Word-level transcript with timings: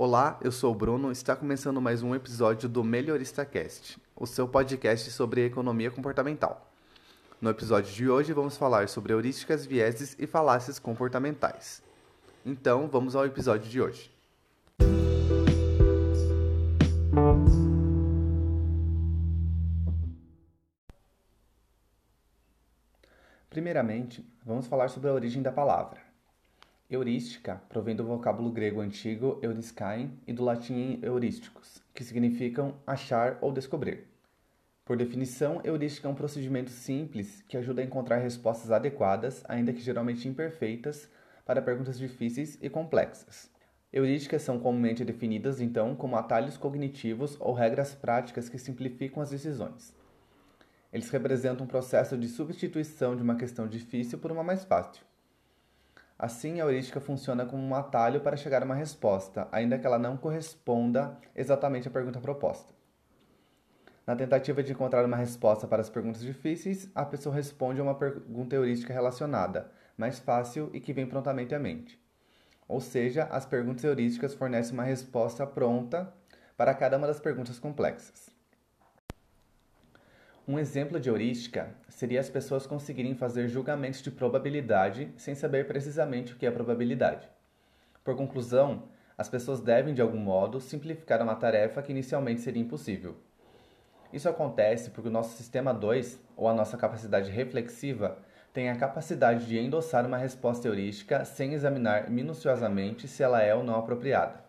Olá, 0.00 0.38
eu 0.42 0.52
sou 0.52 0.70
o 0.70 0.76
Bruno. 0.76 1.10
Está 1.10 1.34
começando 1.34 1.80
mais 1.80 2.04
um 2.04 2.14
episódio 2.14 2.68
do 2.68 2.84
Melhorista 2.84 3.44
Cast, 3.44 4.00
o 4.14 4.28
seu 4.28 4.46
podcast 4.46 5.10
sobre 5.10 5.44
economia 5.44 5.90
comportamental. 5.90 6.70
No 7.40 7.50
episódio 7.50 7.92
de 7.92 8.08
hoje 8.08 8.32
vamos 8.32 8.56
falar 8.56 8.88
sobre 8.88 9.12
heurísticas, 9.12 9.66
vieses 9.66 10.14
e 10.16 10.24
falácias 10.24 10.78
comportamentais. 10.78 11.82
Então, 12.46 12.86
vamos 12.86 13.16
ao 13.16 13.26
episódio 13.26 13.68
de 13.68 13.80
hoje. 13.80 14.08
Primeiramente, 23.50 24.24
vamos 24.46 24.68
falar 24.68 24.90
sobre 24.90 25.10
a 25.10 25.12
origem 25.12 25.42
da 25.42 25.50
palavra. 25.50 26.07
Heurística 26.90 27.60
provém 27.68 27.94
do 27.94 28.02
vocábulo 28.02 28.50
grego 28.50 28.80
antigo 28.80 29.38
euriskain 29.42 30.18
e 30.26 30.32
do 30.32 30.42
latim 30.42 30.98
heurísticos, 31.02 31.82
que 31.92 32.02
significam 32.02 32.76
achar 32.86 33.36
ou 33.42 33.52
descobrir. 33.52 34.06
Por 34.86 34.96
definição, 34.96 35.60
heurística 35.62 36.08
é 36.08 36.10
um 36.10 36.14
procedimento 36.14 36.70
simples 36.70 37.44
que 37.46 37.58
ajuda 37.58 37.82
a 37.82 37.84
encontrar 37.84 38.16
respostas 38.16 38.70
adequadas, 38.70 39.44
ainda 39.46 39.70
que 39.70 39.82
geralmente 39.82 40.26
imperfeitas, 40.26 41.10
para 41.44 41.60
perguntas 41.60 41.98
difíceis 41.98 42.58
e 42.62 42.70
complexas. 42.70 43.50
Heurísticas 43.92 44.40
são 44.40 44.58
comumente 44.58 45.04
definidas, 45.04 45.60
então, 45.60 45.94
como 45.94 46.16
atalhos 46.16 46.56
cognitivos 46.56 47.36
ou 47.38 47.52
regras 47.52 47.94
práticas 47.94 48.48
que 48.48 48.58
simplificam 48.58 49.22
as 49.22 49.28
decisões. 49.28 49.94
Eles 50.90 51.10
representam 51.10 51.66
um 51.66 51.68
processo 51.68 52.16
de 52.16 52.28
substituição 52.28 53.14
de 53.14 53.22
uma 53.22 53.36
questão 53.36 53.68
difícil 53.68 54.18
por 54.18 54.32
uma 54.32 54.42
mais 54.42 54.64
fácil. 54.64 55.07
Assim, 56.18 56.60
a 56.60 56.64
heurística 56.64 57.00
funciona 57.00 57.46
como 57.46 57.62
um 57.62 57.74
atalho 57.76 58.20
para 58.20 58.36
chegar 58.36 58.62
a 58.62 58.64
uma 58.64 58.74
resposta, 58.74 59.46
ainda 59.52 59.78
que 59.78 59.86
ela 59.86 60.00
não 60.00 60.16
corresponda 60.16 61.16
exatamente 61.32 61.86
à 61.86 61.90
pergunta 61.92 62.20
proposta. 62.20 62.74
Na 64.04 64.16
tentativa 64.16 64.60
de 64.62 64.72
encontrar 64.72 65.04
uma 65.04 65.16
resposta 65.16 65.68
para 65.68 65.80
as 65.80 65.88
perguntas 65.88 66.22
difíceis, 66.22 66.90
a 66.92 67.04
pessoa 67.04 67.32
responde 67.32 67.78
a 67.78 67.84
uma 67.84 67.94
pergunta 67.94 68.56
heurística 68.56 68.92
relacionada, 68.92 69.70
mais 69.96 70.18
fácil 70.18 70.70
e 70.72 70.80
que 70.80 70.92
vem 70.92 71.06
prontamente 71.06 71.54
à 71.54 71.58
mente. 71.58 72.02
Ou 72.66 72.80
seja, 72.80 73.24
as 73.24 73.46
perguntas 73.46 73.84
heurísticas 73.84 74.34
fornecem 74.34 74.74
uma 74.74 74.82
resposta 74.82 75.46
pronta 75.46 76.12
para 76.56 76.74
cada 76.74 76.96
uma 76.96 77.06
das 77.06 77.20
perguntas 77.20 77.60
complexas. 77.60 78.37
Um 80.48 80.58
exemplo 80.58 80.98
de 80.98 81.10
heurística 81.10 81.68
seria 81.90 82.18
as 82.18 82.30
pessoas 82.30 82.66
conseguirem 82.66 83.14
fazer 83.14 83.48
julgamentos 83.48 84.00
de 84.00 84.10
probabilidade 84.10 85.12
sem 85.14 85.34
saber 85.34 85.66
precisamente 85.66 86.32
o 86.32 86.36
que 86.36 86.46
é 86.46 86.50
probabilidade. 86.50 87.28
Por 88.02 88.16
conclusão, 88.16 88.84
as 89.18 89.28
pessoas 89.28 89.60
devem, 89.60 89.92
de 89.92 90.00
algum 90.00 90.16
modo, 90.16 90.58
simplificar 90.58 91.20
uma 91.20 91.34
tarefa 91.34 91.82
que 91.82 91.92
inicialmente 91.92 92.40
seria 92.40 92.62
impossível. 92.62 93.14
Isso 94.10 94.26
acontece 94.26 94.88
porque 94.88 95.10
o 95.10 95.12
nosso 95.12 95.36
sistema 95.36 95.74
2, 95.74 96.18
ou 96.34 96.48
a 96.48 96.54
nossa 96.54 96.78
capacidade 96.78 97.30
reflexiva, 97.30 98.16
tem 98.50 98.70
a 98.70 98.76
capacidade 98.76 99.44
de 99.44 99.58
endossar 99.58 100.06
uma 100.06 100.16
resposta 100.16 100.66
heurística 100.66 101.26
sem 101.26 101.52
examinar 101.52 102.08
minuciosamente 102.08 103.06
se 103.06 103.22
ela 103.22 103.42
é 103.42 103.54
ou 103.54 103.62
não 103.62 103.78
apropriada. 103.78 104.47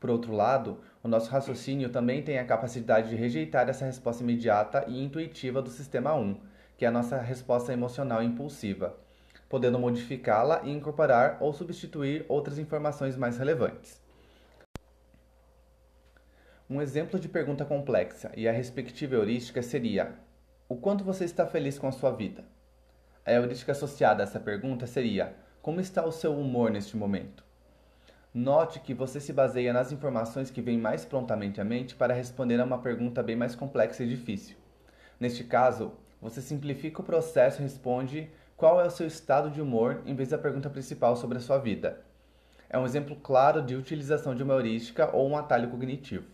Por 0.00 0.08
outro 0.08 0.32
lado, 0.32 0.80
o 1.02 1.08
nosso 1.08 1.30
raciocínio 1.30 1.90
também 1.90 2.22
tem 2.22 2.38
a 2.38 2.46
capacidade 2.46 3.10
de 3.10 3.16
rejeitar 3.16 3.68
essa 3.68 3.84
resposta 3.84 4.22
imediata 4.22 4.86
e 4.88 5.04
intuitiva 5.04 5.60
do 5.60 5.68
sistema 5.68 6.14
1, 6.14 6.40
que 6.78 6.86
é 6.86 6.88
a 6.88 6.90
nossa 6.90 7.18
resposta 7.18 7.70
emocional 7.70 8.22
impulsiva, 8.22 8.96
podendo 9.46 9.78
modificá-la 9.78 10.62
e 10.64 10.70
incorporar 10.70 11.36
ou 11.38 11.52
substituir 11.52 12.24
outras 12.30 12.58
informações 12.58 13.14
mais 13.14 13.36
relevantes. 13.36 14.00
Um 16.68 16.80
exemplo 16.80 17.20
de 17.20 17.28
pergunta 17.28 17.66
complexa 17.66 18.32
e 18.34 18.48
a 18.48 18.52
respectiva 18.52 19.16
heurística 19.16 19.60
seria: 19.60 20.14
O 20.66 20.76
quanto 20.76 21.04
você 21.04 21.26
está 21.26 21.46
feliz 21.46 21.78
com 21.78 21.88
a 21.88 21.92
sua 21.92 22.12
vida? 22.12 22.42
A 23.26 23.32
heurística 23.32 23.72
associada 23.72 24.22
a 24.22 24.24
essa 24.24 24.40
pergunta 24.40 24.86
seria: 24.86 25.34
Como 25.60 25.78
está 25.78 26.02
o 26.06 26.12
seu 26.12 26.32
humor 26.32 26.70
neste 26.70 26.96
momento? 26.96 27.49
Note 28.32 28.78
que 28.78 28.94
você 28.94 29.18
se 29.18 29.32
baseia 29.32 29.72
nas 29.72 29.90
informações 29.90 30.52
que 30.52 30.62
vêm 30.62 30.78
mais 30.78 31.04
prontamente 31.04 31.60
à 31.60 31.64
mente 31.64 31.96
para 31.96 32.14
responder 32.14 32.60
a 32.60 32.64
uma 32.64 32.78
pergunta 32.78 33.24
bem 33.24 33.34
mais 33.34 33.56
complexa 33.56 34.04
e 34.04 34.08
difícil. 34.08 34.56
Neste 35.18 35.42
caso, 35.42 35.94
você 36.22 36.40
simplifica 36.40 37.00
o 37.00 37.04
processo 37.04 37.60
e 37.60 37.64
responde 37.64 38.30
qual 38.56 38.80
é 38.80 38.86
o 38.86 38.90
seu 38.90 39.08
estado 39.08 39.50
de 39.50 39.60
humor 39.60 40.00
em 40.06 40.14
vez 40.14 40.28
da 40.28 40.38
pergunta 40.38 40.70
principal 40.70 41.16
sobre 41.16 41.38
a 41.38 41.40
sua 41.40 41.58
vida. 41.58 42.04
É 42.68 42.78
um 42.78 42.84
exemplo 42.84 43.16
claro 43.16 43.62
de 43.62 43.74
utilização 43.74 44.32
de 44.32 44.44
uma 44.44 44.54
heurística 44.54 45.10
ou 45.12 45.28
um 45.28 45.36
atalho 45.36 45.68
cognitivo. 45.68 46.28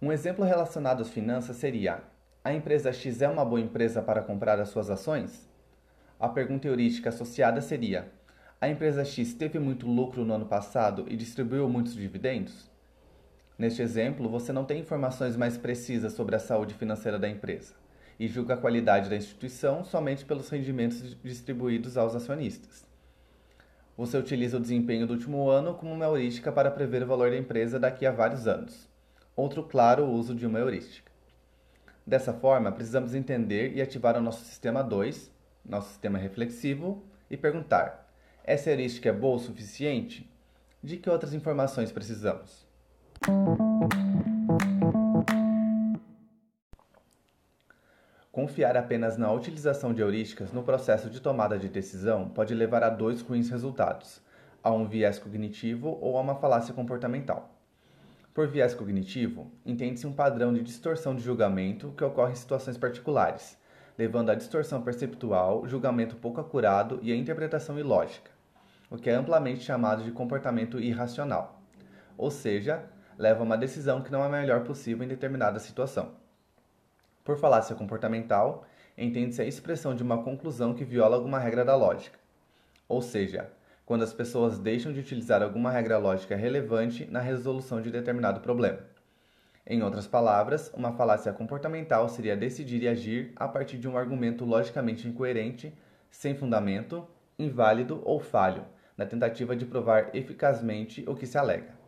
Um 0.00 0.10
exemplo 0.10 0.44
relacionado 0.44 1.00
às 1.00 1.10
finanças 1.10 1.54
seria: 1.58 2.02
a 2.42 2.52
empresa 2.52 2.92
X 2.92 3.22
é 3.22 3.28
uma 3.28 3.44
boa 3.44 3.60
empresa 3.60 4.02
para 4.02 4.20
comprar 4.20 4.58
as 4.58 4.70
suas 4.70 4.90
ações? 4.90 5.48
A 6.18 6.28
pergunta 6.28 6.66
heurística 6.66 7.08
associada 7.08 7.60
seria: 7.60 8.10
a 8.62 8.68
empresa 8.68 9.04
X 9.04 9.34
teve 9.34 9.58
muito 9.58 9.88
lucro 9.88 10.24
no 10.24 10.34
ano 10.34 10.46
passado 10.46 11.04
e 11.08 11.16
distribuiu 11.16 11.68
muitos 11.68 11.94
dividendos? 11.94 12.70
Neste 13.58 13.82
exemplo, 13.82 14.28
você 14.28 14.52
não 14.52 14.64
tem 14.64 14.78
informações 14.78 15.36
mais 15.36 15.56
precisas 15.56 16.12
sobre 16.12 16.36
a 16.36 16.38
saúde 16.38 16.74
financeira 16.74 17.18
da 17.18 17.28
empresa 17.28 17.74
e 18.20 18.28
julga 18.28 18.54
a 18.54 18.56
qualidade 18.56 19.10
da 19.10 19.16
instituição 19.16 19.82
somente 19.82 20.24
pelos 20.24 20.48
rendimentos 20.48 21.16
distribuídos 21.24 21.96
aos 21.96 22.14
acionistas. 22.14 22.86
Você 23.96 24.16
utiliza 24.16 24.58
o 24.58 24.60
desempenho 24.60 25.08
do 25.08 25.14
último 25.14 25.50
ano 25.50 25.74
como 25.74 25.92
uma 25.92 26.04
heurística 26.04 26.52
para 26.52 26.70
prever 26.70 27.02
o 27.02 27.06
valor 27.06 27.32
da 27.32 27.36
empresa 27.36 27.80
daqui 27.80 28.06
a 28.06 28.12
vários 28.12 28.46
anos. 28.46 28.88
Outro 29.34 29.64
claro 29.64 30.06
uso 30.06 30.36
de 30.36 30.46
uma 30.46 30.60
heurística. 30.60 31.10
Dessa 32.06 32.32
forma, 32.32 32.70
precisamos 32.70 33.12
entender 33.12 33.72
e 33.74 33.82
ativar 33.82 34.16
o 34.16 34.22
nosso 34.22 34.44
sistema 34.44 34.84
2, 34.84 35.32
nosso 35.64 35.88
sistema 35.88 36.16
reflexivo, 36.16 37.02
e 37.28 37.36
perguntar: 37.36 38.01
essa 38.44 38.70
heurística 38.70 39.08
é 39.08 39.12
boa 39.12 39.36
o 39.36 39.38
suficiente? 39.38 40.28
De 40.82 40.96
que 40.96 41.08
outras 41.08 41.32
informações 41.32 41.92
precisamos? 41.92 42.66
Confiar 48.32 48.76
apenas 48.76 49.16
na 49.16 49.30
utilização 49.30 49.94
de 49.94 50.00
heurísticas 50.00 50.52
no 50.52 50.64
processo 50.64 51.08
de 51.08 51.20
tomada 51.20 51.56
de 51.56 51.68
decisão 51.68 52.28
pode 52.28 52.54
levar 52.54 52.82
a 52.82 52.88
dois 52.88 53.20
ruins 53.20 53.48
resultados: 53.48 54.20
a 54.62 54.72
um 54.72 54.88
viés 54.88 55.18
cognitivo 55.18 55.98
ou 56.00 56.16
a 56.18 56.20
uma 56.20 56.34
falácia 56.34 56.74
comportamental. 56.74 57.54
Por 58.34 58.48
viés 58.48 58.74
cognitivo, 58.74 59.52
entende-se 59.64 60.06
um 60.06 60.12
padrão 60.12 60.52
de 60.52 60.62
distorção 60.62 61.14
de 61.14 61.22
julgamento 61.22 61.92
que 61.96 62.02
ocorre 62.02 62.32
em 62.32 62.36
situações 62.36 62.78
particulares, 62.78 63.58
levando 63.98 64.30
à 64.30 64.34
distorção 64.34 64.82
perceptual, 64.82 65.66
julgamento 65.66 66.16
pouco 66.16 66.40
acurado 66.40 66.98
e 67.02 67.12
a 67.12 67.16
interpretação 67.16 67.78
ilógica, 67.78 68.30
o 68.90 68.96
que 68.96 69.10
é 69.10 69.14
amplamente 69.14 69.62
chamado 69.62 70.02
de 70.02 70.10
comportamento 70.10 70.80
irracional, 70.80 71.60
ou 72.16 72.30
seja, 72.30 72.84
leva 73.18 73.40
a 73.40 73.44
uma 73.44 73.56
decisão 73.56 74.02
que 74.02 74.10
não 74.10 74.22
é 74.22 74.26
a 74.26 74.30
melhor 74.30 74.64
possível 74.64 75.04
em 75.04 75.08
determinada 75.08 75.58
situação. 75.58 76.12
Por 77.24 77.36
falácia 77.36 77.76
comportamental, 77.76 78.64
entende-se 78.96 79.40
a 79.42 79.46
expressão 79.46 79.94
de 79.94 80.02
uma 80.02 80.22
conclusão 80.22 80.74
que 80.74 80.84
viola 80.84 81.16
alguma 81.16 81.38
regra 81.38 81.64
da 81.64 81.76
lógica, 81.76 82.18
ou 82.88 83.00
seja, 83.00 83.50
quando 83.84 84.02
as 84.02 84.12
pessoas 84.12 84.58
deixam 84.58 84.92
de 84.92 85.00
utilizar 85.00 85.42
alguma 85.42 85.70
regra 85.70 85.98
lógica 85.98 86.36
relevante 86.36 87.06
na 87.06 87.20
resolução 87.20 87.80
de 87.80 87.90
determinado 87.90 88.40
problema. 88.40 88.91
Em 89.64 89.80
outras 89.80 90.08
palavras, 90.08 90.72
uma 90.74 90.92
falácia 90.92 91.32
comportamental 91.32 92.08
seria 92.08 92.36
decidir 92.36 92.82
e 92.82 92.88
agir 92.88 93.32
a 93.36 93.46
partir 93.46 93.78
de 93.78 93.88
um 93.88 93.96
argumento 93.96 94.44
logicamente 94.44 95.06
incoerente, 95.06 95.72
sem 96.10 96.34
fundamento, 96.34 97.06
inválido 97.38 98.02
ou 98.04 98.18
falho, 98.18 98.64
na 98.96 99.06
tentativa 99.06 99.54
de 99.54 99.64
provar 99.64 100.10
eficazmente 100.14 101.04
o 101.08 101.14
que 101.14 101.26
se 101.26 101.38
alega. 101.38 101.80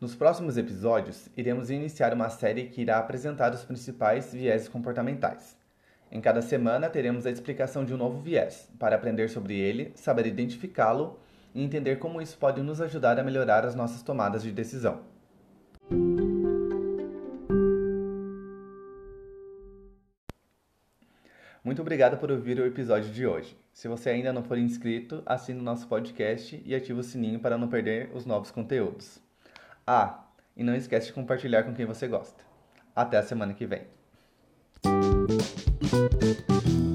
Nos 0.00 0.14
próximos 0.14 0.56
episódios, 0.56 1.28
iremos 1.36 1.70
iniciar 1.70 2.14
uma 2.14 2.28
série 2.28 2.68
que 2.68 2.82
irá 2.82 2.98
apresentar 2.98 3.52
os 3.52 3.64
principais 3.64 4.32
vieses 4.32 4.68
comportamentais. 4.68 5.60
Em 6.14 6.20
cada 6.20 6.42
semana 6.42 6.90
teremos 6.90 7.24
a 7.24 7.30
explicação 7.30 7.86
de 7.86 7.94
um 7.94 7.96
novo 7.96 8.20
viés, 8.20 8.68
para 8.78 8.94
aprender 8.94 9.30
sobre 9.30 9.58
ele, 9.58 9.94
saber 9.96 10.26
identificá-lo 10.26 11.18
e 11.54 11.64
entender 11.64 11.96
como 11.96 12.20
isso 12.20 12.36
pode 12.36 12.60
nos 12.60 12.82
ajudar 12.82 13.18
a 13.18 13.24
melhorar 13.24 13.64
as 13.64 13.74
nossas 13.74 14.02
tomadas 14.02 14.42
de 14.42 14.52
decisão. 14.52 15.00
Muito 21.64 21.80
obrigado 21.80 22.18
por 22.18 22.30
ouvir 22.30 22.60
o 22.60 22.66
episódio 22.66 23.10
de 23.10 23.26
hoje. 23.26 23.56
Se 23.72 23.88
você 23.88 24.10
ainda 24.10 24.34
não 24.34 24.44
for 24.44 24.58
inscrito, 24.58 25.22
assine 25.24 25.60
o 25.60 25.62
nosso 25.62 25.88
podcast 25.88 26.62
e 26.62 26.74
ative 26.74 27.00
o 27.00 27.02
sininho 27.02 27.40
para 27.40 27.56
não 27.56 27.68
perder 27.68 28.10
os 28.12 28.26
novos 28.26 28.50
conteúdos. 28.50 29.18
Ah, 29.86 30.26
e 30.54 30.62
não 30.62 30.74
esquece 30.74 31.06
de 31.06 31.14
compartilhar 31.14 31.62
com 31.62 31.72
quem 31.72 31.86
você 31.86 32.06
gosta. 32.06 32.44
Até 32.94 33.16
a 33.16 33.22
semana 33.22 33.54
que 33.54 33.64
vem. 33.64 33.86
Thank 35.92 36.50
you. 36.50 36.91